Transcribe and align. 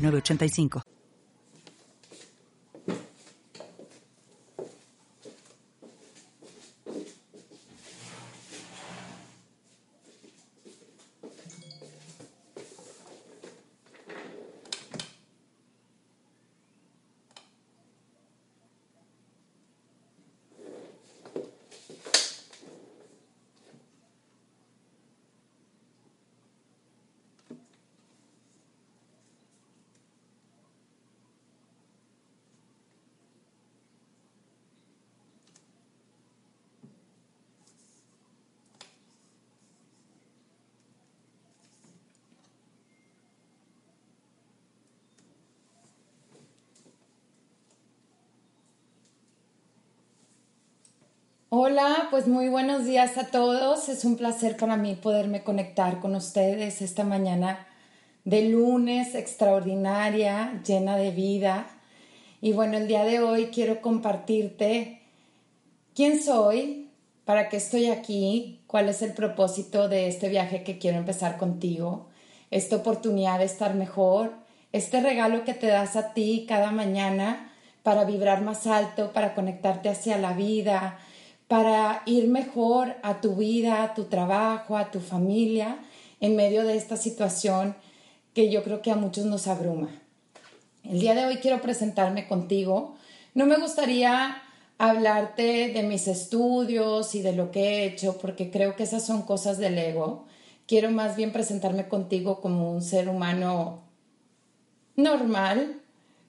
985. 0.00 0.82
Hola, 51.52 52.06
pues 52.12 52.28
muy 52.28 52.48
buenos 52.48 52.84
días 52.84 53.18
a 53.18 53.26
todos. 53.26 53.88
Es 53.88 54.04
un 54.04 54.16
placer 54.16 54.56
para 54.56 54.76
mí 54.76 54.94
poderme 54.94 55.42
conectar 55.42 55.98
con 55.98 56.14
ustedes 56.14 56.80
esta 56.80 57.02
mañana 57.02 57.66
de 58.24 58.50
lunes 58.50 59.16
extraordinaria, 59.16 60.62
llena 60.64 60.96
de 60.96 61.10
vida. 61.10 61.66
Y 62.40 62.52
bueno, 62.52 62.76
el 62.76 62.86
día 62.86 63.02
de 63.02 63.18
hoy 63.18 63.46
quiero 63.46 63.80
compartirte 63.80 65.02
quién 65.92 66.22
soy, 66.22 66.88
para 67.24 67.48
qué 67.48 67.56
estoy 67.56 67.86
aquí, 67.86 68.60
cuál 68.68 68.88
es 68.88 69.02
el 69.02 69.12
propósito 69.12 69.88
de 69.88 70.06
este 70.06 70.28
viaje 70.28 70.62
que 70.62 70.78
quiero 70.78 70.98
empezar 70.98 71.36
contigo, 71.36 72.10
esta 72.52 72.76
oportunidad 72.76 73.40
de 73.40 73.46
estar 73.46 73.74
mejor, 73.74 74.34
este 74.70 75.00
regalo 75.00 75.42
que 75.42 75.54
te 75.54 75.66
das 75.66 75.96
a 75.96 76.14
ti 76.14 76.46
cada 76.48 76.70
mañana 76.70 77.52
para 77.82 78.04
vibrar 78.04 78.40
más 78.40 78.68
alto, 78.68 79.12
para 79.12 79.34
conectarte 79.34 79.88
hacia 79.88 80.16
la 80.16 80.32
vida, 80.32 81.00
para 81.50 82.04
ir 82.06 82.28
mejor 82.28 82.94
a 83.02 83.20
tu 83.20 83.34
vida, 83.34 83.82
a 83.82 83.92
tu 83.92 84.04
trabajo, 84.04 84.76
a 84.76 84.92
tu 84.92 85.00
familia, 85.00 85.78
en 86.20 86.36
medio 86.36 86.62
de 86.62 86.76
esta 86.76 86.96
situación 86.96 87.74
que 88.34 88.52
yo 88.52 88.62
creo 88.62 88.82
que 88.82 88.92
a 88.92 88.94
muchos 88.94 89.26
nos 89.26 89.48
abruma. 89.48 89.88
El 90.84 91.00
día 91.00 91.16
de 91.16 91.24
hoy 91.24 91.38
quiero 91.38 91.60
presentarme 91.60 92.28
contigo. 92.28 92.94
No 93.34 93.46
me 93.46 93.56
gustaría 93.56 94.40
hablarte 94.78 95.72
de 95.72 95.82
mis 95.82 96.06
estudios 96.06 97.16
y 97.16 97.20
de 97.20 97.32
lo 97.32 97.50
que 97.50 97.62
he 97.62 97.84
hecho, 97.84 98.18
porque 98.18 98.52
creo 98.52 98.76
que 98.76 98.84
esas 98.84 99.04
son 99.04 99.22
cosas 99.22 99.58
del 99.58 99.76
ego. 99.76 100.26
Quiero 100.68 100.92
más 100.92 101.16
bien 101.16 101.32
presentarme 101.32 101.88
contigo 101.88 102.40
como 102.40 102.70
un 102.70 102.80
ser 102.80 103.08
humano 103.08 103.82
normal, 104.94 105.80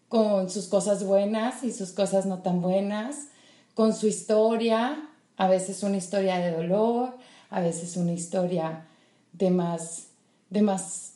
con 0.10 0.50
sus 0.50 0.66
cosas 0.66 1.04
buenas 1.04 1.64
y 1.64 1.72
sus 1.72 1.92
cosas 1.92 2.26
no 2.26 2.40
tan 2.40 2.60
buenas, 2.60 3.28
con 3.76 3.96
su 3.96 4.08
historia, 4.08 5.08
a 5.42 5.48
veces 5.48 5.82
una 5.82 5.98
historia 5.98 6.38
de 6.38 6.52
dolor, 6.52 7.18
a 7.50 7.62
veces 7.62 7.98
una 7.98 8.12
historia 8.12 8.86
de 9.34 9.50
más, 9.50 10.10
de 10.52 10.62
más 10.62 11.14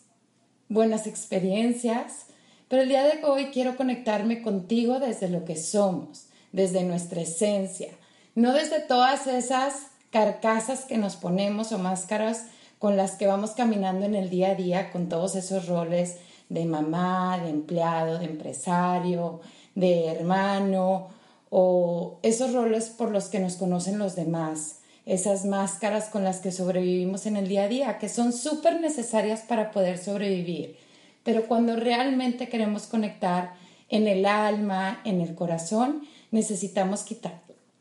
buenas 0.68 1.06
experiencias. 1.06 2.26
Pero 2.68 2.82
el 2.82 2.90
día 2.90 3.04
de 3.04 3.24
hoy 3.24 3.52
quiero 3.54 3.78
conectarme 3.78 4.42
contigo 4.42 5.00
desde 5.00 5.30
lo 5.30 5.46
que 5.46 5.56
somos, 5.56 6.26
desde 6.52 6.82
nuestra 6.82 7.22
esencia, 7.22 7.92
no 8.34 8.52
desde 8.54 8.80
todas 8.80 9.28
esas 9.28 9.90
carcasas 10.10 10.86
que 10.86 10.98
nos 10.98 11.18
ponemos 11.18 11.72
o 11.72 11.78
máscaras 11.78 12.48
con 12.80 12.98
las 12.98 13.18
que 13.18 13.28
vamos 13.28 13.52
caminando 13.52 14.08
en 14.08 14.16
el 14.16 14.32
día 14.32 14.54
a 14.54 14.56
día, 14.56 14.92
con 14.92 15.08
todos 15.08 15.36
esos 15.36 15.68
roles 15.68 16.18
de 16.50 16.66
mamá, 16.66 17.40
de 17.44 17.52
empleado, 17.52 18.18
de 18.18 18.26
empresario, 18.26 19.42
de 19.76 20.08
hermano 20.08 21.14
o 21.58 22.20
esos 22.22 22.52
roles 22.52 22.90
por 22.90 23.12
los 23.12 23.30
que 23.30 23.40
nos 23.40 23.56
conocen 23.56 23.98
los 23.98 24.14
demás, 24.14 24.80
esas 25.06 25.46
máscaras 25.46 26.10
con 26.10 26.26
las 26.26 26.40
que 26.40 26.52
sobrevivimos 26.52 27.26
en 27.28 27.38
el 27.38 27.48
día 27.48 27.64
a 27.64 27.68
día, 27.70 27.98
que 27.98 28.10
son 28.10 28.34
súper 28.34 28.82
necesarias 28.82 29.40
para 29.40 29.72
poder 29.72 29.98
sobrevivir. 29.98 30.76
Pero 31.24 31.48
cuando 31.48 31.78
realmente 31.78 32.50
queremos 32.50 32.88
conectar 32.88 33.54
en 33.88 34.06
el 34.06 34.26
alma, 34.26 35.00
en 35.06 35.22
el 35.22 35.34
corazón, 35.34 36.02
necesitamos 36.30 37.04
quitar, 37.04 37.40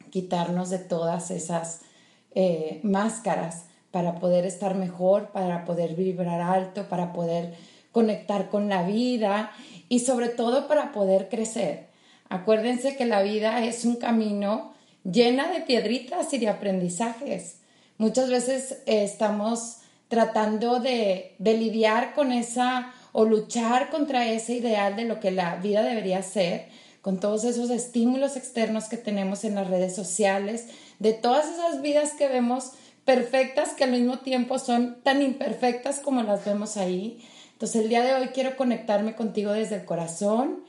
quitarnos 0.09 0.71
de 0.71 0.79
todas 0.79 1.33
esas 1.33 1.81
eh, 2.37 2.79
máscaras 2.85 3.65
para 3.91 4.21
poder 4.21 4.47
estar 4.47 4.77
mejor, 4.77 5.33
para 5.33 5.65
poder 5.65 5.97
vibrar 5.97 6.41
alto, 6.41 6.89
para 6.89 7.13
poder 7.13 7.57
conectar 7.91 8.51
con 8.51 8.69
la 8.69 8.85
vida 8.85 9.51
y 9.89 9.99
sobre 9.99 10.29
todo 10.29 10.69
para 10.69 10.93
poder 10.93 11.29
crecer. 11.29 11.93
Acuérdense 12.29 12.97
que 12.97 13.05
la 13.05 13.23
vida 13.23 13.65
es 13.65 13.85
un 13.85 13.97
camino 13.97 14.75
llena 15.05 15.53
de 15.53 15.61
piedritas 15.61 16.33
y 16.33 16.39
de 16.39 16.49
aprendizajes. 16.49 17.59
Muchas 17.99 18.31
veces 18.31 18.83
eh, 18.87 19.05
estamos 19.05 19.79
tratando 20.09 20.81
de, 20.81 21.35
de 21.39 21.57
lidiar 21.57 22.15
con 22.15 22.33
esa 22.33 22.93
o 23.13 23.25
luchar 23.25 23.91
contra 23.91 24.27
ese 24.29 24.55
ideal 24.55 24.97
de 24.97 25.05
lo 25.05 25.21
que 25.21 25.31
la 25.31 25.57
vida 25.57 25.83
debería 25.83 26.23
ser, 26.23 26.67
con 27.01 27.21
todos 27.21 27.45
esos 27.45 27.71
estímulos 27.71 28.37
externos 28.37 28.87
que 28.87 28.97
tenemos 28.97 29.45
en 29.45 29.55
las 29.55 29.69
redes 29.69 29.95
sociales, 29.95 30.67
de 30.99 31.13
todas 31.13 31.47
esas 31.47 31.83
vidas 31.83 32.13
que 32.13 32.29
vemos 32.29 32.73
perfectas 33.05 33.71
que 33.75 33.85
al 33.85 33.93
mismo 33.93 34.19
tiempo 34.19 34.59
son 34.59 34.97
tan 35.03 35.23
imperfectas 35.23 36.01
como 36.01 36.23
las 36.23 36.45
vemos 36.45 36.77
ahí. 36.77 37.23
Entonces 37.53 37.83
el 37.83 37.89
día 37.89 38.03
de 38.03 38.15
hoy 38.15 38.29
quiero 38.29 38.57
conectarme 38.57 39.15
contigo 39.15 39.53
desde 39.53 39.77
el 39.77 39.85
corazón, 39.85 40.65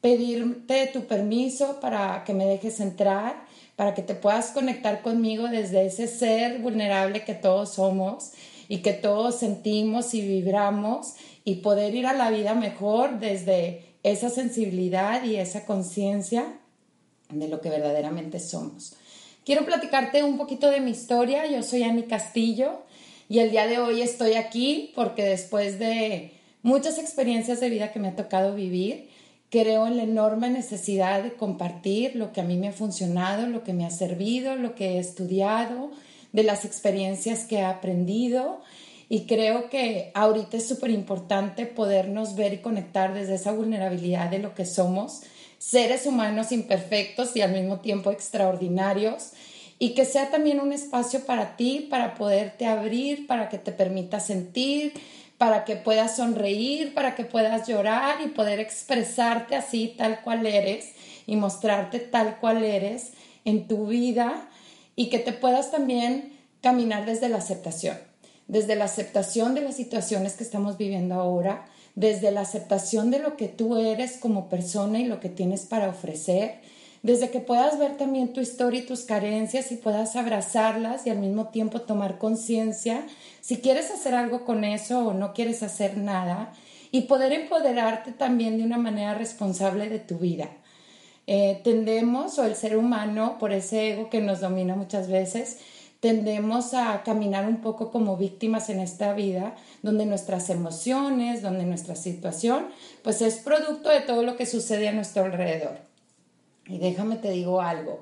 pedirte 0.00 0.86
tu 0.92 1.06
permiso 1.06 1.80
para 1.80 2.24
que 2.24 2.34
me 2.34 2.46
dejes 2.46 2.80
entrar, 2.80 3.44
para 3.76 3.94
que 3.94 4.02
te 4.02 4.14
puedas 4.14 4.50
conectar 4.50 5.02
conmigo 5.02 5.48
desde 5.48 5.86
ese 5.86 6.06
ser 6.06 6.60
vulnerable 6.60 7.24
que 7.24 7.34
todos 7.34 7.74
somos 7.74 8.32
y 8.68 8.78
que 8.78 8.92
todos 8.92 9.38
sentimos 9.38 10.14
y 10.14 10.20
vibramos 10.20 11.14
y 11.44 11.56
poder 11.56 11.94
ir 11.94 12.06
a 12.06 12.12
la 12.12 12.30
vida 12.30 12.54
mejor 12.54 13.18
desde 13.18 13.84
esa 14.02 14.30
sensibilidad 14.30 15.24
y 15.24 15.36
esa 15.36 15.64
conciencia 15.64 16.58
de 17.30 17.48
lo 17.48 17.60
que 17.60 17.70
verdaderamente 17.70 18.40
somos. 18.40 18.94
Quiero 19.44 19.64
platicarte 19.64 20.22
un 20.22 20.36
poquito 20.36 20.70
de 20.70 20.80
mi 20.80 20.90
historia. 20.90 21.46
Yo 21.46 21.62
soy 21.62 21.82
Ani 21.82 22.02
Castillo 22.02 22.82
y 23.28 23.38
el 23.38 23.50
día 23.50 23.66
de 23.66 23.78
hoy 23.78 24.02
estoy 24.02 24.34
aquí 24.34 24.92
porque 24.94 25.24
después 25.24 25.78
de 25.78 26.32
muchas 26.62 26.98
experiencias 26.98 27.60
de 27.60 27.70
vida 27.70 27.92
que 27.92 27.98
me 27.98 28.08
ha 28.08 28.16
tocado 28.16 28.54
vivir, 28.54 29.08
Creo 29.50 29.86
en 29.86 29.96
la 29.96 30.02
enorme 30.02 30.50
necesidad 30.50 31.22
de 31.22 31.32
compartir 31.32 32.16
lo 32.16 32.32
que 32.32 32.42
a 32.42 32.44
mí 32.44 32.58
me 32.58 32.68
ha 32.68 32.72
funcionado, 32.72 33.46
lo 33.46 33.64
que 33.64 33.72
me 33.72 33.86
ha 33.86 33.90
servido, 33.90 34.56
lo 34.56 34.74
que 34.74 34.92
he 34.92 34.98
estudiado, 34.98 35.90
de 36.32 36.42
las 36.42 36.66
experiencias 36.66 37.44
que 37.44 37.56
he 37.56 37.64
aprendido. 37.64 38.60
Y 39.08 39.20
creo 39.20 39.70
que 39.70 40.10
ahorita 40.14 40.58
es 40.58 40.68
súper 40.68 40.90
importante 40.90 41.64
podernos 41.64 42.36
ver 42.36 42.52
y 42.52 42.58
conectar 42.58 43.14
desde 43.14 43.36
esa 43.36 43.52
vulnerabilidad 43.52 44.30
de 44.30 44.38
lo 44.38 44.54
que 44.54 44.66
somos, 44.66 45.22
seres 45.58 46.04
humanos 46.04 46.52
imperfectos 46.52 47.34
y 47.34 47.40
al 47.40 47.52
mismo 47.52 47.80
tiempo 47.80 48.10
extraordinarios. 48.10 49.30
Y 49.78 49.94
que 49.94 50.04
sea 50.04 50.28
también 50.28 50.60
un 50.60 50.72
espacio 50.72 51.24
para 51.24 51.56
ti, 51.56 51.86
para 51.88 52.16
poderte 52.16 52.66
abrir, 52.66 53.26
para 53.26 53.48
que 53.48 53.58
te 53.58 53.72
permita 53.72 54.20
sentir, 54.20 54.92
para 55.38 55.64
que 55.64 55.76
puedas 55.76 56.16
sonreír, 56.16 56.94
para 56.94 57.14
que 57.14 57.24
puedas 57.24 57.66
llorar 57.68 58.20
y 58.24 58.28
poder 58.28 58.58
expresarte 58.58 59.54
así 59.54 59.94
tal 59.96 60.20
cual 60.22 60.44
eres 60.44 60.92
y 61.26 61.36
mostrarte 61.36 62.00
tal 62.00 62.38
cual 62.38 62.64
eres 62.64 63.12
en 63.44 63.68
tu 63.68 63.86
vida 63.86 64.48
y 64.96 65.10
que 65.10 65.20
te 65.20 65.32
puedas 65.32 65.70
también 65.70 66.36
caminar 66.60 67.06
desde 67.06 67.28
la 67.28 67.38
aceptación, 67.38 67.96
desde 68.48 68.74
la 68.74 68.86
aceptación 68.86 69.54
de 69.54 69.60
las 69.60 69.76
situaciones 69.76 70.34
que 70.34 70.42
estamos 70.42 70.76
viviendo 70.76 71.14
ahora, 71.14 71.66
desde 71.94 72.32
la 72.32 72.40
aceptación 72.40 73.10
de 73.12 73.20
lo 73.20 73.36
que 73.36 73.46
tú 73.46 73.76
eres 73.76 74.18
como 74.18 74.48
persona 74.48 74.98
y 74.98 75.04
lo 75.04 75.20
que 75.20 75.28
tienes 75.28 75.66
para 75.66 75.88
ofrecer, 75.88 76.60
desde 77.02 77.30
que 77.30 77.40
puedas 77.40 77.78
ver 77.78 77.96
también 77.96 78.32
tu 78.32 78.40
historia 78.40 78.80
y 78.80 78.86
tus 78.86 79.02
carencias 79.02 79.70
y 79.72 79.76
puedas 79.76 80.16
abrazarlas 80.16 81.06
y 81.06 81.10
al 81.10 81.18
mismo 81.18 81.48
tiempo 81.48 81.82
tomar 81.82 82.18
conciencia 82.18 83.06
si 83.40 83.58
quieres 83.58 83.90
hacer 83.90 84.14
algo 84.14 84.44
con 84.44 84.64
eso 84.64 85.06
o 85.06 85.14
no 85.14 85.32
quieres 85.32 85.62
hacer 85.62 85.96
nada 85.96 86.52
y 86.90 87.02
poder 87.02 87.32
empoderarte 87.32 88.12
también 88.12 88.58
de 88.58 88.64
una 88.64 88.78
manera 88.78 89.14
responsable 89.14 89.88
de 89.88 89.98
tu 89.98 90.18
vida. 90.18 90.48
Eh, 91.26 91.60
tendemos, 91.62 92.38
o 92.38 92.44
el 92.44 92.56
ser 92.56 92.76
humano, 92.76 93.36
por 93.38 93.52
ese 93.52 93.92
ego 93.92 94.08
que 94.08 94.20
nos 94.20 94.40
domina 94.40 94.74
muchas 94.74 95.08
veces, 95.08 95.58
tendemos 96.00 96.74
a 96.74 97.02
caminar 97.02 97.46
un 97.46 97.60
poco 97.60 97.90
como 97.90 98.16
víctimas 98.16 98.70
en 98.70 98.80
esta 98.80 99.12
vida, 99.12 99.54
donde 99.82 100.06
nuestras 100.06 100.48
emociones, 100.48 101.42
donde 101.42 101.64
nuestra 101.64 101.96
situación, 101.96 102.68
pues 103.02 103.20
es 103.20 103.36
producto 103.36 103.90
de 103.90 104.00
todo 104.00 104.22
lo 104.22 104.36
que 104.36 104.46
sucede 104.46 104.88
a 104.88 104.92
nuestro 104.92 105.24
alrededor. 105.24 105.87
Y 106.68 106.78
déjame 106.78 107.16
te 107.16 107.30
digo 107.30 107.60
algo, 107.60 108.00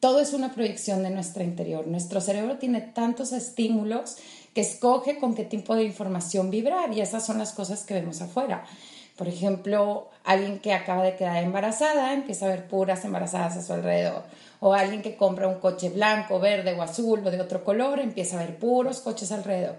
todo 0.00 0.20
es 0.20 0.32
una 0.32 0.52
proyección 0.52 1.02
de 1.02 1.10
nuestro 1.10 1.42
interior. 1.42 1.86
Nuestro 1.86 2.20
cerebro 2.20 2.58
tiene 2.58 2.80
tantos 2.80 3.32
estímulos 3.32 4.16
que 4.54 4.60
escoge 4.60 5.18
con 5.18 5.34
qué 5.34 5.44
tipo 5.44 5.74
de 5.74 5.84
información 5.84 6.50
vibrar 6.50 6.92
y 6.92 7.00
esas 7.00 7.26
son 7.26 7.38
las 7.38 7.52
cosas 7.52 7.84
que 7.84 7.94
vemos 7.94 8.20
afuera. 8.20 8.64
Por 9.16 9.26
ejemplo, 9.26 10.10
alguien 10.22 10.60
que 10.60 10.72
acaba 10.72 11.02
de 11.02 11.16
quedar 11.16 11.42
embarazada 11.42 12.12
empieza 12.12 12.46
a 12.46 12.50
ver 12.50 12.68
puras 12.68 13.04
embarazadas 13.04 13.56
a 13.56 13.62
su 13.62 13.72
alrededor. 13.72 14.22
O 14.60 14.74
alguien 14.74 15.02
que 15.02 15.16
compra 15.16 15.48
un 15.48 15.58
coche 15.58 15.90
blanco, 15.90 16.38
verde 16.38 16.74
o 16.74 16.82
azul 16.82 17.26
o 17.26 17.30
de 17.32 17.40
otro 17.40 17.64
color 17.64 17.98
empieza 17.98 18.36
a 18.36 18.44
ver 18.44 18.56
puros 18.60 19.00
coches 19.00 19.32
alrededor. 19.32 19.78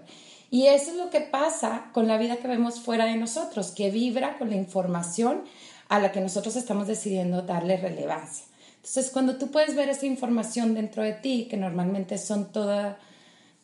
Y 0.50 0.66
eso 0.66 0.90
es 0.90 0.96
lo 0.98 1.08
que 1.08 1.22
pasa 1.22 1.86
con 1.94 2.06
la 2.06 2.18
vida 2.18 2.36
que 2.36 2.48
vemos 2.48 2.80
fuera 2.80 3.06
de 3.06 3.16
nosotros, 3.16 3.70
que 3.70 3.90
vibra 3.90 4.36
con 4.36 4.50
la 4.50 4.56
información 4.56 5.44
a 5.90 5.98
la 5.98 6.12
que 6.12 6.20
nosotros 6.20 6.54
estamos 6.54 6.86
decidiendo 6.86 7.42
darle 7.42 7.76
relevancia. 7.76 8.46
Entonces, 8.76 9.10
cuando 9.10 9.36
tú 9.36 9.50
puedes 9.50 9.74
ver 9.74 9.88
esa 9.88 10.06
información 10.06 10.72
dentro 10.72 11.02
de 11.02 11.12
ti, 11.12 11.48
que 11.50 11.56
normalmente 11.56 12.16
son 12.16 12.52
toda, 12.52 12.98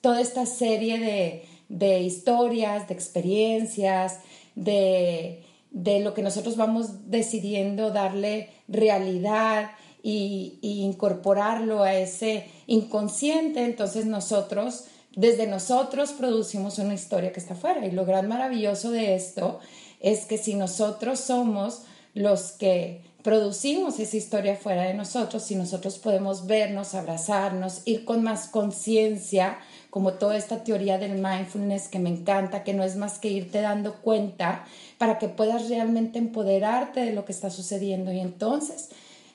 toda 0.00 0.20
esta 0.20 0.44
serie 0.44 0.98
de, 0.98 1.48
de 1.68 2.00
historias, 2.00 2.88
de 2.88 2.94
experiencias, 2.94 4.18
de, 4.56 5.44
de, 5.70 6.00
lo 6.00 6.14
que 6.14 6.22
nosotros 6.22 6.56
vamos 6.56 7.08
decidiendo 7.08 7.92
darle 7.92 8.50
realidad 8.66 9.70
y, 10.02 10.58
incorporarlo 10.62 11.84
a 11.84 11.94
ese 11.94 12.48
inconsciente, 12.66 13.64
entonces 13.64 14.04
nosotros, 14.04 14.86
desde 15.14 15.46
nosotros 15.46 16.10
producimos 16.10 16.78
una 16.78 16.94
historia 16.94 17.32
que 17.32 17.38
está 17.38 17.54
afuera. 17.54 17.86
Y 17.86 17.92
lo 17.92 18.04
gran 18.04 18.26
maravilloso 18.26 18.90
de 18.90 19.14
esto 19.14 19.60
es 20.00 20.26
que 20.26 20.38
si 20.38 20.54
nosotros 20.54 21.20
somos 21.20 21.82
los 22.16 22.52
que 22.52 23.02
producimos 23.22 24.00
esa 24.00 24.16
historia 24.16 24.56
fuera 24.56 24.84
de 24.84 24.94
nosotros, 24.94 25.42
si 25.42 25.54
nosotros 25.54 25.98
podemos 25.98 26.46
vernos, 26.46 26.94
abrazarnos, 26.94 27.82
ir 27.84 28.06
con 28.06 28.22
más 28.22 28.48
conciencia, 28.48 29.58
como 29.90 30.14
toda 30.14 30.38
esta 30.38 30.64
teoría 30.64 30.96
del 30.96 31.20
mindfulness 31.20 31.88
que 31.88 31.98
me 31.98 32.08
encanta, 32.08 32.64
que 32.64 32.72
no 32.72 32.84
es 32.84 32.96
más 32.96 33.18
que 33.18 33.28
irte 33.28 33.60
dando 33.60 33.96
cuenta 33.96 34.64
para 34.96 35.18
que 35.18 35.28
puedas 35.28 35.68
realmente 35.68 36.18
empoderarte 36.18 37.00
de 37.00 37.12
lo 37.12 37.26
que 37.26 37.32
está 37.32 37.50
sucediendo 37.50 38.10
y 38.12 38.20
entonces 38.20 38.88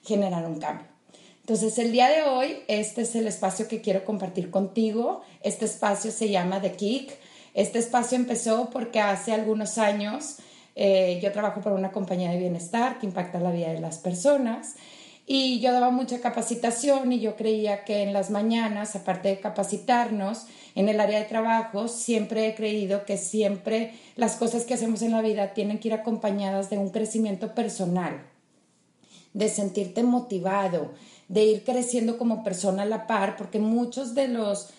generar 0.03 0.47
un 0.47 0.57
cambio. 0.57 0.87
Entonces, 1.41 1.77
el 1.77 1.91
día 1.91 2.09
de 2.09 2.23
hoy, 2.23 2.57
este 2.67 3.01
es 3.01 3.13
el 3.13 3.27
espacio 3.27 3.67
que 3.67 3.81
quiero 3.81 4.05
compartir 4.05 4.49
contigo. 4.49 5.21
Este 5.43 5.65
espacio 5.65 6.11
se 6.11 6.29
llama 6.29 6.61
The 6.61 6.71
Kick. 6.71 7.11
Este 7.53 7.77
espacio 7.77 8.15
empezó 8.15 8.71
porque 8.71 8.99
hace 8.99 9.33
algunos 9.33 9.77
años 9.77 10.37
eh, 10.75 11.19
yo 11.21 11.31
trabajo 11.31 11.61
para 11.61 11.75
una 11.75 11.91
compañía 11.91 12.31
de 12.31 12.37
bienestar 12.37 12.99
que 12.99 13.05
impacta 13.05 13.39
la 13.39 13.51
vida 13.51 13.69
de 13.69 13.79
las 13.79 13.97
personas 13.97 14.75
y 15.33 15.59
yo 15.59 15.71
daba 15.71 15.91
mucha 15.91 16.19
capacitación 16.19 17.13
y 17.13 17.19
yo 17.19 17.35
creía 17.35 17.85
que 17.85 18.03
en 18.03 18.11
las 18.11 18.31
mañanas, 18.31 18.95
aparte 18.95 19.29
de 19.29 19.39
capacitarnos 19.39 20.45
en 20.75 20.89
el 20.89 20.99
área 20.99 21.19
de 21.19 21.25
trabajo, 21.25 21.87
siempre 21.87 22.47
he 22.47 22.55
creído 22.55 23.05
que 23.05 23.17
siempre 23.17 23.93
las 24.15 24.35
cosas 24.35 24.65
que 24.65 24.73
hacemos 24.73 25.01
en 25.01 25.11
la 25.11 25.21
vida 25.21 25.53
tienen 25.53 25.79
que 25.79 25.89
ir 25.89 25.93
acompañadas 25.93 26.69
de 26.69 26.77
un 26.77 26.89
crecimiento 26.89 27.53
personal, 27.53 28.23
de 29.33 29.47
sentirte 29.47 30.03
motivado, 30.03 30.91
de 31.27 31.45
ir 31.45 31.63
creciendo 31.63 32.17
como 32.17 32.43
persona 32.43 32.81
a 32.83 32.85
la 32.87 33.07
par, 33.07 33.37
porque 33.37 33.59
muchos 33.59 34.15
de 34.15 34.27
los 34.27 34.71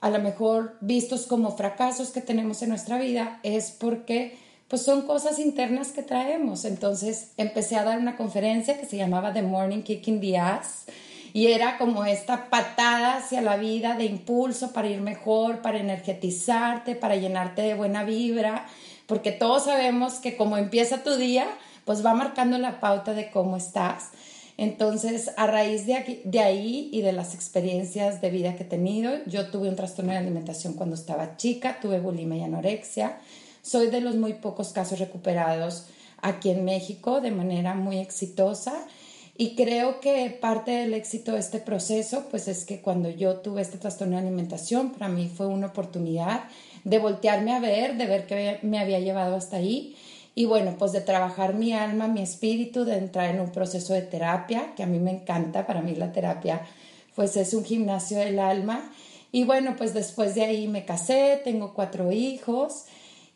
a 0.00 0.10
lo 0.10 0.18
mejor 0.18 0.76
vistos 0.80 1.26
como 1.26 1.56
fracasos 1.56 2.10
que 2.10 2.20
tenemos 2.20 2.60
en 2.62 2.70
nuestra 2.70 2.98
vida 2.98 3.38
es 3.44 3.70
porque 3.70 4.36
pues 4.72 4.80
son 4.80 5.02
cosas 5.02 5.38
internas 5.38 5.88
que 5.88 6.02
traemos. 6.02 6.64
Entonces 6.64 7.32
empecé 7.36 7.76
a 7.76 7.84
dar 7.84 7.98
una 7.98 8.16
conferencia 8.16 8.80
que 8.80 8.86
se 8.86 8.96
llamaba 8.96 9.34
The 9.34 9.42
Morning 9.42 9.82
Kicking 9.82 10.18
the 10.18 10.38
Ass 10.38 10.86
y 11.34 11.48
era 11.48 11.76
como 11.76 12.06
esta 12.06 12.48
patada 12.48 13.18
hacia 13.18 13.42
la 13.42 13.58
vida 13.58 13.98
de 13.98 14.06
impulso 14.06 14.72
para 14.72 14.88
ir 14.88 15.02
mejor, 15.02 15.60
para 15.60 15.78
energetizarte, 15.78 16.94
para 16.94 17.16
llenarte 17.16 17.60
de 17.60 17.74
buena 17.74 18.04
vibra, 18.04 18.64
porque 19.06 19.30
todos 19.30 19.64
sabemos 19.64 20.14
que 20.14 20.38
como 20.38 20.56
empieza 20.56 21.02
tu 21.02 21.16
día, 21.16 21.48
pues 21.84 22.02
va 22.02 22.14
marcando 22.14 22.56
la 22.56 22.80
pauta 22.80 23.12
de 23.12 23.30
cómo 23.30 23.58
estás. 23.58 24.08
Entonces, 24.56 25.32
a 25.36 25.46
raíz 25.46 25.84
de, 25.84 26.22
de 26.24 26.40
ahí 26.40 26.88
y 26.94 27.02
de 27.02 27.12
las 27.12 27.34
experiencias 27.34 28.22
de 28.22 28.30
vida 28.30 28.56
que 28.56 28.62
he 28.62 28.66
tenido, 28.66 29.12
yo 29.26 29.50
tuve 29.50 29.68
un 29.68 29.76
trastorno 29.76 30.12
de 30.12 30.18
alimentación 30.18 30.72
cuando 30.72 30.94
estaba 30.94 31.36
chica, 31.36 31.78
tuve 31.78 32.00
bulimia 32.00 32.38
y 32.38 32.44
anorexia, 32.44 33.18
soy 33.62 33.88
de 33.88 34.00
los 34.00 34.16
muy 34.16 34.34
pocos 34.34 34.72
casos 34.72 34.98
recuperados 34.98 35.86
aquí 36.20 36.50
en 36.50 36.64
México 36.64 37.20
de 37.20 37.30
manera 37.30 37.74
muy 37.74 37.98
exitosa 37.98 38.86
y 39.36 39.54
creo 39.54 40.00
que 40.00 40.28
parte 40.30 40.72
del 40.72 40.94
éxito 40.94 41.32
de 41.32 41.38
este 41.38 41.58
proceso 41.58 42.26
pues 42.30 42.48
es 42.48 42.64
que 42.64 42.80
cuando 42.80 43.08
yo 43.08 43.36
tuve 43.36 43.62
este 43.62 43.78
trastorno 43.78 44.16
de 44.16 44.22
alimentación 44.22 44.90
para 44.90 45.08
mí 45.08 45.30
fue 45.34 45.46
una 45.46 45.68
oportunidad 45.68 46.44
de 46.84 46.98
voltearme 46.98 47.54
a 47.54 47.60
ver, 47.60 47.96
de 47.96 48.06
ver 48.06 48.26
qué 48.26 48.58
me 48.62 48.78
había 48.78 49.00
llevado 49.00 49.36
hasta 49.36 49.56
ahí 49.56 49.96
y 50.34 50.46
bueno, 50.46 50.76
pues 50.78 50.92
de 50.92 51.02
trabajar 51.02 51.54
mi 51.54 51.74
alma, 51.74 52.08
mi 52.08 52.22
espíritu, 52.22 52.84
de 52.84 52.96
entrar 52.96 53.34
en 53.34 53.40
un 53.40 53.52
proceso 53.52 53.92
de 53.92 54.02
terapia, 54.02 54.74
que 54.74 54.82
a 54.82 54.86
mí 54.86 54.98
me 54.98 55.10
encanta, 55.10 55.66
para 55.66 55.82
mí 55.82 55.94
la 55.94 56.12
terapia 56.12 56.62
pues 57.14 57.36
es 57.36 57.52
un 57.52 57.64
gimnasio 57.64 58.18
del 58.18 58.38
alma. 58.38 58.90
Y 59.30 59.44
bueno, 59.44 59.74
pues 59.76 59.92
después 59.92 60.34
de 60.34 60.44
ahí 60.44 60.68
me 60.68 60.86
casé, 60.86 61.40
tengo 61.44 61.74
cuatro 61.74 62.12
hijos 62.12 62.86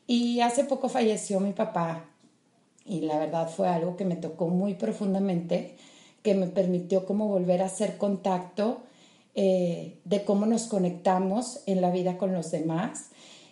y 0.06 0.40
hace 0.40 0.64
poco 0.64 0.88
falleció 0.88 1.40
mi 1.40 1.52
papá 1.52 2.04
y 2.88 3.00
la 3.00 3.18
verdad 3.18 3.48
fue 3.48 3.68
algo 3.68 3.96
que 3.96 4.04
me 4.04 4.16
tocó 4.16 4.48
muy 4.48 4.74
profundamente, 4.74 5.76
que 6.22 6.34
me 6.34 6.46
permitió 6.46 7.04
como 7.04 7.26
volver 7.28 7.62
a 7.62 7.66
hacer 7.66 7.98
contacto 7.98 8.82
eh, 9.34 9.98
de 10.04 10.24
cómo 10.24 10.46
nos 10.46 10.64
conectamos 10.66 11.60
en 11.66 11.80
la 11.80 11.90
vida 11.90 12.16
con 12.16 12.32
los 12.32 12.50
demás. 12.50 13.06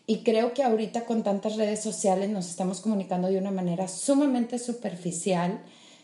Y 0.07 0.19
creo 0.19 0.55
que 0.55 0.63
ahorita 0.63 1.05
con 1.05 1.23
tantas 1.23 1.57
redes 1.57 1.83
sociales 1.83 2.31
nos 2.31 2.49
estamos 2.49 2.81
comunicando 2.81 3.29
de 3.29 3.39
una 3.39 3.51
manera 3.51 3.89
sumamente 3.89 4.59
superficial, 4.59 5.61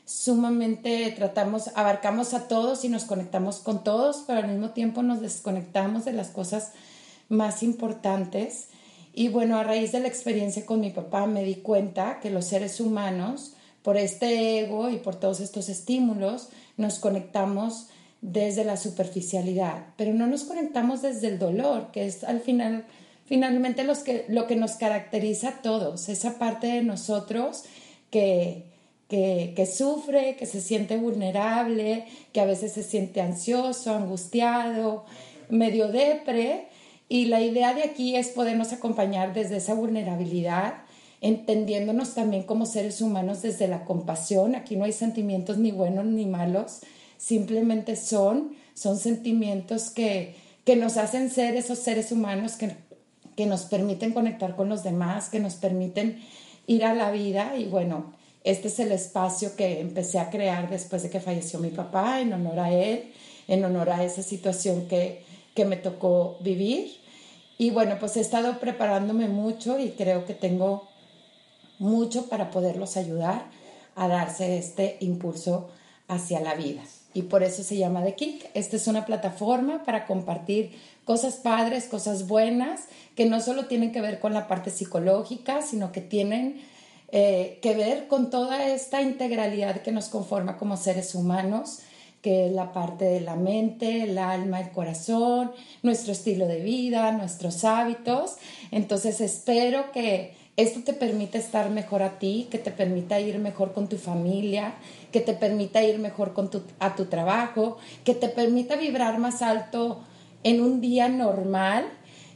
sumamente 0.07 1.13
tratamos, 1.17 1.71
abarcamos 1.77 2.35
a 2.35 2.49
todos 2.49 2.85
y 2.85 2.89
nos 2.89 3.05
conectamos 3.05 3.59
con 3.59 3.85
todos, 3.85 4.25
pero 4.27 4.41
al 4.41 4.49
mismo 4.49 4.71
tiempo 4.71 5.03
nos 5.03 5.21
desconectamos 5.21 6.05
de 6.05 6.13
las 6.13 6.29
cosas 6.29 6.73
más 7.29 7.63
importantes 7.63 8.70
y 9.13 9.29
bueno, 9.29 9.59
a 9.59 9.65
raíz 9.65 9.93
de 9.93 10.01
la 10.01 10.09
experiencia 10.09 10.65
con 10.65 10.81
mi 10.81 10.91
papá 10.91 11.27
me 11.27 11.43
di 11.43 11.57
cuenta 11.57 12.21
que 12.21 12.31
los 12.31 12.45
seres 12.47 12.81
humanos, 12.81 13.55
por 13.83 13.97
este 13.97 14.61
ego 14.61 14.91
y 14.91 14.99
por 14.99 15.17
todos 15.17 15.41
estos 15.41 15.69
estímulos, 15.69 16.51
nos 16.77 16.99
conectamos 16.99 17.89
desde 18.23 18.65
la 18.65 18.77
superficialidad, 18.77 19.87
pero 19.97 20.13
no 20.13 20.27
nos 20.27 20.45
conectamos 20.45 21.03
desde 21.03 21.29
el 21.29 21.39
dolor, 21.39 21.91
que 21.91 22.07
es 22.07 22.23
al 22.23 22.41
final, 22.41 22.85
finalmente 23.25 23.83
los 23.83 24.01
que, 24.01 24.27
lo 24.29 24.47
que 24.47 24.57
nos 24.57 24.73
caracteriza 24.73 25.49
a 25.49 25.63
todos, 25.63 26.09
esa 26.09 26.39
parte 26.39 26.67
de 26.67 26.83
nosotros 26.83 27.65
que, 28.11 28.67
que, 29.09 29.55
que 29.57 29.67
sufre, 29.67 30.37
que 30.37 30.47
se 30.47 30.61
siente 30.61 30.99
vulnerable, 30.99 32.07
que 32.33 32.41
a 32.41 32.45
veces 32.45 32.73
se 32.73 32.83
siente 32.83 33.23
ansioso, 33.23 33.95
angustiado, 33.95 35.07
medio 35.49 35.89
depre, 35.89 36.69
y 37.11 37.25
la 37.25 37.41
idea 37.41 37.75
de 37.75 37.83
aquí 37.83 38.15
es 38.15 38.29
podernos 38.29 38.73
acompañar 38.73 39.35
desde 39.35 39.57
esa 39.57 39.75
vulnerabilidad, 39.75 40.75
entendiéndonos 41.21 42.15
también 42.15 42.45
como 42.45 42.67
seres 42.67 43.01
humanos 43.01 43.43
desde 43.43 43.67
la 43.67 43.85
compasión. 43.85 44.55
Aquí 44.55 44.77
no 44.77 44.85
hay 44.85 44.93
sentimientos 44.93 45.59
ni 45.59 45.73
buenos 45.73 46.05
ni 46.05 46.25
malos, 46.25 46.83
simplemente 47.19 47.97
son, 47.97 48.53
son 48.75 48.97
sentimientos 48.97 49.91
que, 49.91 50.37
que 50.65 50.77
nos 50.77 50.97
hacen 50.99 51.31
ser 51.31 51.57
esos 51.57 51.81
seres 51.81 52.13
humanos 52.13 52.53
que, 52.53 52.77
que 53.37 53.47
nos 53.47 53.63
permiten 53.63 54.13
conectar 54.13 54.55
con 54.55 54.69
los 54.69 54.85
demás, 54.85 55.31
que 55.31 55.41
nos 55.41 55.57
permiten 55.57 56.23
ir 56.69 56.85
a 56.85 56.95
la 56.95 57.11
vida 57.11 57.57
y 57.59 57.65
bueno, 57.65 58.13
este 58.45 58.69
es 58.69 58.79
el 58.79 58.93
espacio 58.93 59.57
que 59.57 59.81
empecé 59.81 60.21
a 60.21 60.31
crear 60.31 60.71
después 60.71 61.03
de 61.03 61.11
que 61.11 61.19
falleció 61.19 61.59
mi 61.59 61.71
papá, 61.71 62.21
en 62.21 62.33
honor 62.33 62.61
a 62.61 62.73
él, 62.73 63.11
en 63.49 63.65
honor 63.65 63.91
a 63.91 64.05
esa 64.05 64.23
situación 64.23 64.87
que, 64.87 65.25
que 65.57 65.65
me 65.65 65.77
tocó 65.77 66.39
vivir. 66.41 67.00
Y 67.61 67.69
bueno, 67.69 67.99
pues 68.01 68.17
he 68.17 68.21
estado 68.21 68.59
preparándome 68.59 69.29
mucho 69.29 69.79
y 69.79 69.91
creo 69.91 70.25
que 70.25 70.33
tengo 70.33 70.89
mucho 71.79 72.25
para 72.31 72.51
poderlos 72.51 72.97
ayudar 72.97 73.51
a 73.97 74.09
darse 74.09 74.57
este 74.57 74.97
impulso 75.01 75.69
hacia 76.09 76.41
la 76.41 76.55
vida. 76.55 76.81
Y 77.13 77.25
por 77.25 77.43
eso 77.43 77.63
se 77.63 77.77
llama 77.77 78.03
The 78.03 78.15
Kick. 78.15 78.51
Esta 78.55 78.77
es 78.77 78.87
una 78.87 79.05
plataforma 79.05 79.85
para 79.85 80.07
compartir 80.07 80.73
cosas 81.05 81.35
padres, 81.35 81.85
cosas 81.85 82.27
buenas, 82.29 82.87
que 83.15 83.27
no 83.27 83.43
solo 83.43 83.67
tienen 83.67 83.93
que 83.93 84.01
ver 84.01 84.21
con 84.21 84.33
la 84.33 84.49
parte 84.49 84.71
psicológica, 84.71 85.61
sino 85.61 85.93
que 85.93 86.01
tienen 86.01 86.63
eh, 87.13 87.59
que 87.61 87.75
ver 87.75 88.09
con 88.09 88.31
toda 88.31 88.69
esta 88.69 89.03
integralidad 89.03 89.83
que 89.83 89.93
nos 89.93 90.09
conforma 90.09 90.57
como 90.57 90.79
seres 90.79 91.15
humanos, 91.15 91.81
que 92.23 92.47
es 92.47 92.53
la 92.53 92.73
parte 92.73 93.07
de 93.07 93.21
la 93.21 93.37
mente, 93.37 94.03
el 94.03 94.19
alma, 94.19 94.61
el 94.61 94.71
corazón, 94.71 95.53
nuestro 95.83 96.13
estilo 96.13 96.47
de 96.47 96.61
vida, 96.61 97.13
nuestros 97.13 97.65
hábitos. 97.65 98.37
Entonces 98.71 99.21
espero 99.21 99.91
que 99.93 100.35
esto 100.57 100.81
te 100.81 100.93
permita 100.93 101.39
estar 101.39 101.71
mejor 101.71 102.03
a 102.03 102.19
ti, 102.19 102.47
que 102.51 102.59
te 102.59 102.71
permita 102.71 103.19
ir 103.21 103.39
mejor 103.39 103.73
con 103.73 103.89
tu 103.89 103.97
familia, 103.97 104.75
que 105.11 105.21
te 105.21 105.33
permita 105.33 105.83
ir 105.83 105.99
mejor 105.99 106.35
con 106.35 106.51
tu, 106.51 106.63
a 106.79 106.95
tu 106.97 107.07
trabajo, 107.07 107.79
que 108.05 108.15
te 108.15 108.29
permita 108.29 108.77
vibrar 108.77 109.19
más 109.19 109.41
alto 109.41 110.03
en 110.43 110.61
un 110.61 110.83
día 110.83 111.09
normal, 111.09 111.87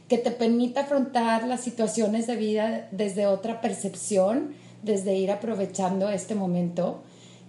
que 0.07 0.17
te 0.17 0.31
permita 0.31 0.81
afrontar 0.81 1.47
las 1.47 1.61
situaciones 1.61 2.25
de 2.25 2.35
vida 2.35 2.87
desde 2.91 3.27
otra 3.27 3.61
percepción, 3.61 4.55
desde 4.81 5.15
ir 5.15 5.31
aprovechando 5.31 6.09
este 6.09 6.33
momento. 6.33 7.03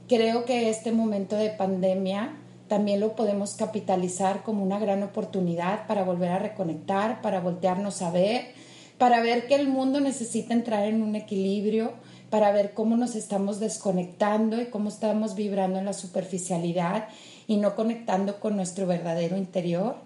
Creo 0.09 0.45
que 0.45 0.71
este 0.71 0.93
momento 0.93 1.37
de 1.37 1.51
pandemia 1.51 2.37
también 2.69 3.01
lo 3.01 3.17
podemos 3.17 3.55
capitalizar 3.55 4.43
como 4.43 4.63
una 4.63 4.79
gran 4.79 5.03
oportunidad 5.03 5.87
para 5.87 6.05
volver 6.05 6.31
a 6.31 6.39
reconectar, 6.39 7.23
para 7.23 7.41
voltearnos 7.41 8.03
a 8.03 8.11
ver, 8.11 8.53
para 8.99 9.21
ver 9.21 9.47
que 9.47 9.57
el 9.57 9.69
mundo 9.69 10.01
necesita 10.01 10.55
entrar 10.55 10.85
en 10.87 11.03
un 11.03 11.17
equilibrio, 11.17 11.93
para 12.31 12.53
ver 12.53 12.73
cómo 12.73 12.97
nos 12.97 13.15
estamos 13.15 13.61
desconectando 13.61 14.61
y 14.61 14.67
cómo 14.67 14.89
estamos 14.89 15.35
vibrando 15.35 15.79
en 15.79 15.85
la 15.85 15.93
superficialidad 15.93 17.09
y 17.47 17.57
no 17.57 17.75
conectando 17.75 18.41
con 18.41 18.57
nuestro 18.57 18.87
verdadero 18.87 19.37
interior. 19.37 19.97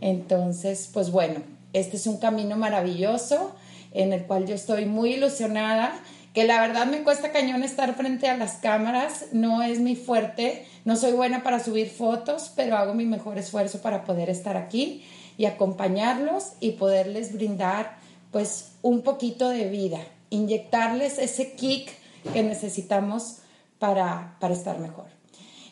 Entonces, 0.00 0.90
pues 0.92 1.10
bueno, 1.10 1.40
este 1.72 1.96
es 1.96 2.06
un 2.06 2.18
camino 2.18 2.56
maravilloso 2.56 3.52
en 3.92 4.12
el 4.12 4.24
cual 4.24 4.46
yo 4.46 4.54
estoy 4.54 4.86
muy 4.86 5.14
ilusionada, 5.14 5.92
que 6.34 6.44
la 6.44 6.60
verdad 6.60 6.86
me 6.86 7.04
cuesta 7.04 7.30
cañón 7.30 7.62
estar 7.62 7.94
frente 7.94 8.28
a 8.28 8.36
las 8.36 8.56
cámaras, 8.56 9.26
no 9.30 9.62
es 9.62 9.78
mi 9.78 9.94
fuerte, 9.94 10.66
no 10.84 10.96
soy 10.96 11.12
buena 11.12 11.44
para 11.44 11.60
subir 11.60 11.88
fotos, 11.88 12.52
pero 12.56 12.76
hago 12.76 12.92
mi 12.92 13.06
mejor 13.06 13.38
esfuerzo 13.38 13.80
para 13.80 14.04
poder 14.04 14.28
estar 14.28 14.56
aquí 14.56 15.04
y 15.38 15.44
acompañarlos 15.46 16.54
y 16.58 16.72
poderles 16.72 17.32
brindar 17.32 17.98
pues 18.32 18.72
un 18.82 19.02
poquito 19.02 19.48
de 19.48 19.70
vida, 19.70 20.00
inyectarles 20.30 21.18
ese 21.18 21.52
kick 21.52 21.88
que 22.32 22.42
necesitamos 22.42 23.38
para, 23.78 24.36
para 24.40 24.54
estar 24.54 24.80
mejor. 24.80 25.06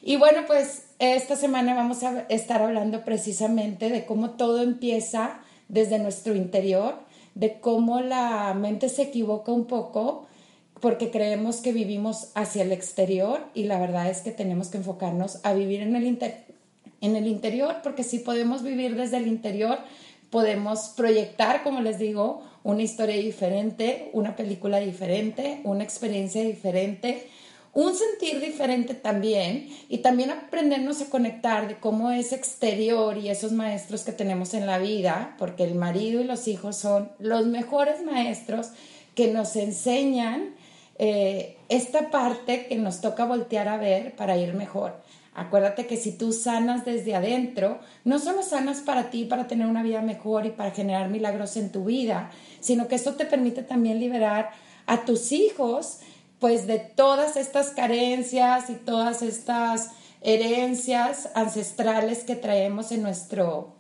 Y 0.01 0.15
bueno, 0.15 0.43
pues 0.47 0.85
esta 1.01 1.35
semana 1.35 1.75
vamos 1.75 2.05
a 2.05 2.21
estar 2.29 2.63
hablando 2.63 3.05
precisamente 3.05 3.89
de 3.89 4.07
cómo 4.07 4.31
todo 4.31 4.63
empieza 4.63 5.41
desde 5.69 5.99
nuestro 5.99 6.37
interior, 6.37 7.01
de 7.35 7.59
cómo 7.59 8.01
la 8.01 8.55
mente 8.55 8.89
se 8.89 9.03
equivoca 9.03 9.51
un 9.51 9.65
poco 9.65 10.29
porque 10.83 11.13
creemos 11.13 11.59
que 11.59 11.73
vivimos 11.73 12.33
hacia 12.35 12.65
el 12.65 12.73
exterior 12.73 13.41
y 13.55 13.65
la 13.65 13.79
verdad 13.79 14.11
es 14.11 14.19
que 14.19 14.33
tenemos 14.33 14.67
que 14.67 14.79
enfocarnos 14.79 15.39
a 15.45 15.55
vivir 15.55 15.81
en 15.81 15.95
el, 15.95 16.19
en 17.01 17.17
el 17.17 17.29
interior, 17.29 17.77
porque 17.85 18.03
si 18.03 18.19
podemos 18.19 18.65
vivir 18.65 18.97
desde 18.97 19.19
el 19.19 19.29
interior, 19.29 19.79
podemos 20.31 20.93
proyectar, 20.97 21.63
como 21.63 21.83
les 21.83 22.01
digo, 22.01 22.43
una 22.65 22.83
historia 22.83 23.15
diferente, 23.15 24.11
una 24.13 24.35
película 24.35 24.81
diferente, 24.81 25.61
una 25.63 25.85
experiencia 25.85 26.43
diferente, 26.43 27.29
un 27.75 27.95
sentir 27.95 28.41
diferente 28.41 28.95
también 28.95 29.69
y 29.89 29.99
también 29.99 30.33
aprendernos 30.33 31.01
a 31.01 31.11
conectar 31.11 31.69
de 31.69 31.77
cómo 31.79 32.11
es 32.11 32.33
exterior 32.33 33.19
y 33.19 33.29
esos 33.29 33.53
maestros 33.53 34.03
que 34.03 34.11
tenemos 34.11 34.53
en 34.53 34.67
la 34.67 34.79
vida, 34.79 35.37
porque 35.39 35.63
el 35.63 35.77
marido 35.77 36.21
y 36.21 36.25
los 36.25 36.49
hijos 36.49 36.75
son 36.75 37.13
los 37.21 37.47
mejores 37.47 38.03
maestros 38.03 38.71
que 39.15 39.29
nos 39.29 39.55
enseñan 39.55 40.57
eh, 41.05 41.57
esta 41.69 42.13
parte 42.13 42.67
que 42.69 42.77
nos 42.77 43.01
toca 43.01 43.25
voltear 43.25 43.67
a 43.67 43.77
ver 43.77 44.15
para 44.15 44.37
ir 44.37 44.55
mejor. 44.55 45.03
Acuérdate 45.35 45.89
que 45.89 45.97
si 45.97 46.13
tú 46.13 46.33
sanas 46.33 46.85
desde 46.85 47.17
adentro, 47.17 47.81
no 48.05 48.21
solo 48.21 48.45
sanas 48.45 48.83
para 48.83 49.11
ti, 49.11 49.25
para 49.25 49.49
tener 49.49 49.67
una 49.67 49.83
vida 49.83 50.01
mejor 50.01 50.47
y 50.47 50.51
para 50.51 50.71
generar 50.71 51.09
milagros 51.09 51.57
en 51.57 51.73
tu 51.73 51.87
vida, 51.87 52.31
sino 52.61 52.87
que 52.87 52.95
esto 52.95 53.15
te 53.15 53.27
permite 53.27 53.65
también 53.65 53.99
liberar 53.99 54.51
a 54.87 55.05
tus 55.05 55.33
hijos, 55.33 55.99
pues 56.39 56.69
de 56.69 56.79
todas 56.79 57.37
estas 57.37 57.71
carencias 57.71 58.71
y 58.71 58.75
todas 58.75 59.23
estas 59.23 59.91
herencias 60.21 61.31
ancestrales 61.35 62.23
que 62.23 62.37
traemos 62.37 62.93
en 62.93 63.03
nuestro 63.03 63.75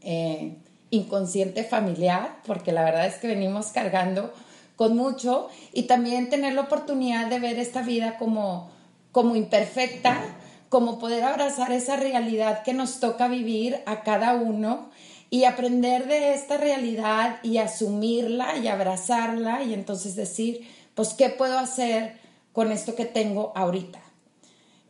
eh, 0.00 0.56
inconsciente 0.88 1.62
familiar, 1.62 2.38
porque 2.46 2.72
la 2.72 2.84
verdad 2.84 3.04
es 3.04 3.16
que 3.16 3.26
venimos 3.26 3.66
cargando 3.66 4.32
con 4.76 4.96
mucho 4.96 5.48
y 5.72 5.84
también 5.84 6.30
tener 6.30 6.54
la 6.54 6.62
oportunidad 6.62 7.26
de 7.26 7.38
ver 7.38 7.58
esta 7.58 7.82
vida 7.82 8.18
como, 8.18 8.70
como 9.12 9.36
imperfecta, 9.36 10.22
como 10.68 10.98
poder 10.98 11.24
abrazar 11.24 11.72
esa 11.72 11.96
realidad 11.96 12.62
que 12.62 12.72
nos 12.72 12.98
toca 12.98 13.28
vivir 13.28 13.80
a 13.86 14.02
cada 14.02 14.34
uno 14.34 14.90
y 15.28 15.44
aprender 15.44 16.08
de 16.08 16.34
esta 16.34 16.56
realidad 16.56 17.38
y 17.42 17.58
asumirla 17.58 18.58
y 18.58 18.68
abrazarla 18.68 19.62
y 19.62 19.72
entonces 19.72 20.16
decir, 20.16 20.68
pues, 20.94 21.14
¿qué 21.14 21.30
puedo 21.30 21.58
hacer 21.58 22.18
con 22.52 22.70
esto 22.70 22.94
que 22.94 23.06
tengo 23.06 23.52
ahorita? 23.54 24.00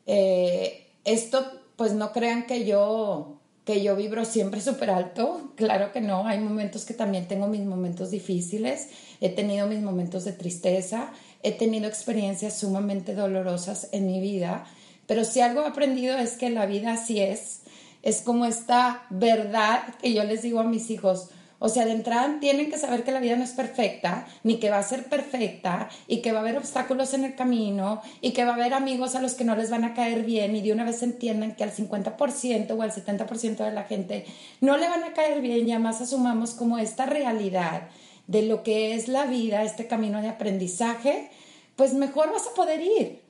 Eh, 0.07 0.89
esto, 1.05 1.45
pues 1.77 1.93
no 1.93 2.13
crean 2.13 2.47
que 2.47 2.65
yo 2.65 3.39
que 3.65 3.83
yo 3.83 3.95
vibro 3.95 4.25
siempre 4.25 4.61
súper 4.61 4.91
alto, 4.91 5.53
claro 5.55 5.93
que 5.93 6.01
no, 6.01 6.27
hay 6.27 6.41
momentos 6.41 6.85
que 6.85 6.95
también 6.95 7.29
tengo 7.29 7.47
mis 7.47 7.61
momentos 7.61 8.11
difíciles, 8.11 8.89
he 9.21 9.29
tenido 9.29 9.69
mis 9.69 9.81
momentos 9.81 10.25
de 10.25 10.33
tristeza, 10.33 11.13
he 11.43 11.53
tenido 11.53 11.87
experiencias 11.87 12.59
sumamente 12.59 13.15
dolorosas 13.15 13.89
en 13.93 14.07
mi 14.07 14.21
vida, 14.21 14.65
pero 15.07 15.25
si 15.25 15.41
algo 15.41 15.63
he 15.63 15.67
aprendido 15.67 16.19
es 16.19 16.33
que 16.37 16.51
la 16.51 16.67
vida 16.67 16.95
así 16.95 17.21
es, 17.21 17.61
es 18.03 18.23
como 18.23 18.47
esta 18.47 19.05
verdad 19.11 19.95
que 20.01 20.13
yo 20.13 20.25
les 20.25 20.43
digo 20.43 20.59
a 20.59 20.65
mis 20.65 20.91
hijos, 20.91 21.29
o 21.65 21.69
sea, 21.69 21.85
de 21.85 21.93
entrada 21.93 22.39
tienen 22.41 22.73
que 22.73 22.77
saber 22.77 23.05
que 23.05 23.13
la 23.13 23.21
vida 23.21 23.37
no 23.37 23.45
es 23.45 23.53
perfecta, 23.53 24.27
ni 24.43 24.59
que 24.59 24.69
va 24.69 24.79
a 24.79 24.83
ser 24.83 25.05
perfecta, 25.05 25.89
y 26.09 26.21
que 26.21 26.33
va 26.33 26.39
a 26.39 26.43
haber 26.43 26.59
obstáculos 26.59 27.15
en 27.15 27.23
el 27.23 27.37
camino, 27.37 28.03
y 28.21 28.33
que 28.33 28.45
va 28.45 28.51
a 28.51 28.55
haber 28.55 28.75
amigos 28.75 29.15
a 29.15 29.23
los 29.23 29.35
que 29.35 29.45
no 29.45 29.55
les 29.55 29.71
van 29.71 29.85
a 29.85 29.95
caer 29.95 30.25
bien, 30.25 30.57
y 30.57 30.61
de 30.61 30.73
una 30.73 30.85
vez 30.85 31.05
entiendan 31.05 31.55
que 31.55 31.63
al 31.63 31.71
50% 31.71 32.77
o 32.77 32.83
al 32.83 32.91
70% 32.91 33.59
de 33.59 33.71
la 33.71 33.85
gente 33.85 34.27
no 34.61 34.77
le 34.77 34.89
van 34.89 35.05
a 35.05 35.13
caer 35.13 35.41
bien, 35.41 35.69
y 35.69 35.71
además 35.71 36.01
asumamos 36.01 36.51
como 36.51 36.79
esta 36.79 37.07
realidad 37.07 37.83
de 38.27 38.43
lo 38.43 38.65
que 38.65 38.97
es 38.97 39.07
la 39.07 39.27
vida, 39.27 39.63
este 39.63 39.87
camino 39.87 40.21
de 40.21 40.31
aprendizaje, 40.31 41.31
pues 41.77 41.95
mejor 41.95 42.33
vas 42.33 42.49
a 42.49 42.55
poder 42.55 42.81
ir. 42.81 43.23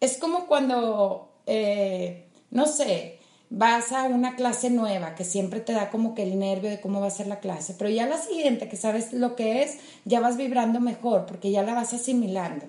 Es 0.00 0.18
como 0.18 0.46
cuando, 0.46 1.32
eh, 1.46 2.26
no 2.50 2.66
sé, 2.66 3.19
vas 3.50 3.90
a 3.90 4.04
una 4.04 4.36
clase 4.36 4.70
nueva 4.70 5.16
que 5.16 5.24
siempre 5.24 5.58
te 5.60 5.72
da 5.72 5.90
como 5.90 6.14
que 6.14 6.22
el 6.22 6.38
nervio 6.38 6.70
de 6.70 6.80
cómo 6.80 7.00
va 7.00 7.08
a 7.08 7.10
ser 7.10 7.26
la 7.26 7.40
clase, 7.40 7.74
pero 7.76 7.90
ya 7.90 8.06
la 8.06 8.16
siguiente 8.16 8.68
que 8.68 8.76
sabes 8.76 9.12
lo 9.12 9.34
que 9.34 9.62
es, 9.62 9.78
ya 10.04 10.20
vas 10.20 10.36
vibrando 10.36 10.80
mejor 10.80 11.26
porque 11.26 11.50
ya 11.50 11.62
la 11.62 11.74
vas 11.74 11.92
asimilando. 11.92 12.66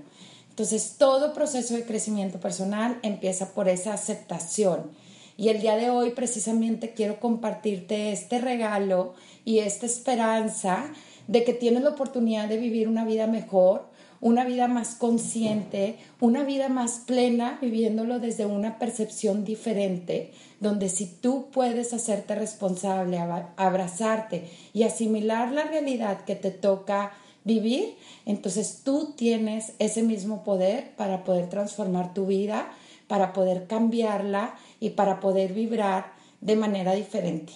Entonces, 0.50 0.96
todo 0.98 1.34
proceso 1.34 1.76
de 1.76 1.86
crecimiento 1.86 2.40
personal 2.40 3.00
empieza 3.04 3.54
por 3.54 3.70
esa 3.70 3.94
aceptación. 3.94 4.92
Y 5.38 5.50
el 5.50 5.62
día 5.62 5.78
de 5.78 5.90
hoy 5.90 6.12
precisamente 6.12 6.94
quiero 6.94 7.20
compartirte 7.20 8.12
este 8.12 8.40
regalo 8.40 9.14
y 9.46 9.60
esta 9.60 9.86
esperanza 9.86 10.92
de 11.28 11.44
que 11.44 11.54
tienes 11.54 11.84
la 11.84 11.92
oportunidad 11.92 12.50
de 12.50 12.58
vivir 12.58 12.88
una 12.90 13.06
vida 13.06 13.28
mejor, 13.28 13.86
una 14.22 14.46
vida 14.46 14.68
más 14.68 14.96
consciente, 14.96 15.98
una 16.20 16.44
vida 16.44 16.70
más 16.70 17.00
plena, 17.06 17.58
viviéndolo 17.60 18.20
desde 18.20 18.46
una 18.46 18.78
percepción 18.78 19.44
diferente, 19.44 20.32
donde 20.60 20.90
si 20.90 21.08
tú 21.08 21.48
puedes 21.52 21.92
hacerte 21.92 22.36
responsable, 22.36 23.20
abrazarte 23.58 24.48
y 24.74 24.84
asimilar 24.84 25.52
la 25.52 25.64
realidad 25.64 26.24
que 26.24 26.36
te 26.36 26.52
toca 26.52 27.14
vivir, 27.44 27.96
entonces 28.28 28.82
tú 28.84 29.14
tienes 29.18 29.74
ese 29.80 30.04
mismo 30.04 30.44
poder 30.44 30.92
para 30.96 31.24
poder 31.24 31.50
transformar 31.50 32.14
tu 32.14 32.28
vida, 32.28 32.72
para 33.08 33.34
poder 33.34 33.66
cambiarla 33.66 34.56
y 34.80 34.92
para 34.92 35.20
poder 35.20 35.54
vibrar 35.54 36.14
de 36.42 36.56
manera 36.56 36.94
diferente. 36.94 37.54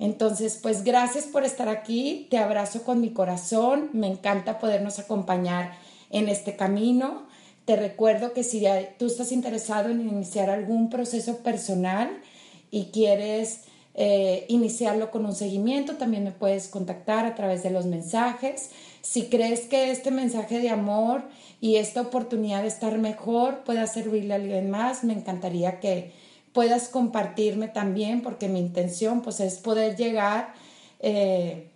Entonces, 0.00 0.58
pues 0.60 0.82
gracias 0.82 1.26
por 1.26 1.44
estar 1.44 1.68
aquí, 1.68 2.26
te 2.30 2.38
abrazo 2.38 2.84
con 2.84 3.02
mi 3.02 3.10
corazón, 3.10 3.90
me 3.92 4.06
encanta 4.06 4.58
podernos 4.58 4.98
acompañar 4.98 5.72
en 6.08 6.30
este 6.30 6.56
camino. 6.56 7.26
Te 7.66 7.76
recuerdo 7.76 8.32
que 8.32 8.42
si 8.42 8.64
tú 8.98 9.06
estás 9.06 9.30
interesado 9.30 9.90
en 9.90 10.00
iniciar 10.00 10.48
algún 10.48 10.88
proceso 10.88 11.40
personal 11.40 12.08
y 12.70 12.86
quieres 12.86 13.64
eh, 13.94 14.46
iniciarlo 14.48 15.10
con 15.10 15.26
un 15.26 15.34
seguimiento, 15.34 15.96
también 15.96 16.24
me 16.24 16.32
puedes 16.32 16.68
contactar 16.68 17.26
a 17.26 17.34
través 17.34 17.62
de 17.62 17.68
los 17.68 17.84
mensajes. 17.84 18.70
Si 19.02 19.24
crees 19.24 19.66
que 19.66 19.90
este 19.90 20.10
mensaje 20.10 20.60
de 20.60 20.70
amor 20.70 21.24
y 21.60 21.76
esta 21.76 22.00
oportunidad 22.00 22.62
de 22.62 22.68
estar 22.68 22.96
mejor 22.96 23.64
pueda 23.64 23.86
servirle 23.86 24.32
a 24.32 24.36
alguien 24.36 24.70
más, 24.70 25.04
me 25.04 25.12
encantaría 25.12 25.78
que 25.78 26.12
puedas 26.52 26.88
compartirme 26.88 27.68
también, 27.68 28.22
porque 28.22 28.48
mi 28.48 28.58
intención 28.58 29.22
pues 29.22 29.40
es 29.40 29.58
poder 29.58 29.96
llegar 29.96 30.54
eh, 31.00 31.70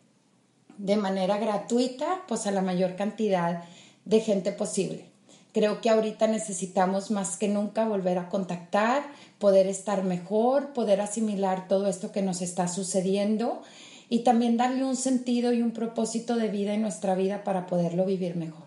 de 0.78 0.96
manera 0.96 1.38
gratuita 1.38 2.22
pues 2.26 2.46
a 2.46 2.50
la 2.50 2.62
mayor 2.62 2.96
cantidad 2.96 3.64
de 4.04 4.20
gente 4.20 4.52
posible. 4.52 5.06
Creo 5.52 5.80
que 5.80 5.88
ahorita 5.88 6.26
necesitamos 6.26 7.12
más 7.12 7.36
que 7.36 7.46
nunca 7.46 7.86
volver 7.86 8.18
a 8.18 8.28
contactar, 8.28 9.04
poder 9.38 9.68
estar 9.68 10.02
mejor, 10.02 10.72
poder 10.72 11.00
asimilar 11.00 11.68
todo 11.68 11.86
esto 11.88 12.10
que 12.10 12.22
nos 12.22 12.42
está 12.42 12.66
sucediendo 12.66 13.62
y 14.08 14.20
también 14.20 14.56
darle 14.56 14.84
un 14.84 14.96
sentido 14.96 15.52
y 15.52 15.62
un 15.62 15.70
propósito 15.70 16.36
de 16.36 16.48
vida 16.48 16.74
en 16.74 16.82
nuestra 16.82 17.14
vida 17.14 17.44
para 17.44 17.66
poderlo 17.66 18.04
vivir 18.04 18.34
mejor. 18.34 18.66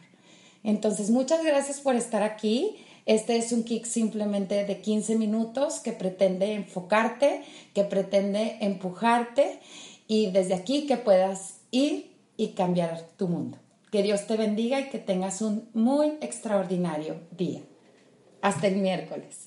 Entonces, 0.64 1.10
muchas 1.10 1.44
gracias 1.44 1.82
por 1.82 1.96
estar 1.96 2.24
aquí. 2.24 2.78
Este 3.08 3.38
es 3.38 3.54
un 3.54 3.64
kick 3.64 3.86
simplemente 3.86 4.66
de 4.66 4.82
15 4.82 5.16
minutos 5.16 5.80
que 5.80 5.94
pretende 5.94 6.52
enfocarte, 6.52 7.42
que 7.74 7.86
pretende 7.86 8.58
empujarte 8.60 9.60
y 10.08 10.30
desde 10.32 10.54
aquí 10.54 10.86
que 10.86 10.98
puedas 10.98 11.62
ir 11.72 12.12
y 12.36 12.50
cambiar 12.50 13.08
tu 13.16 13.30
mundo. 13.30 13.60
Que 13.94 14.04
Dios 14.04 14.28
te 14.28 14.36
bendiga 14.36 14.82
y 14.82 14.90
que 14.90 15.00
tengas 15.00 15.42
un 15.42 15.70
muy 15.74 16.18
extraordinario 16.20 17.22
día. 17.32 17.62
Hasta 18.42 18.68
el 18.68 18.76
miércoles. 18.76 19.47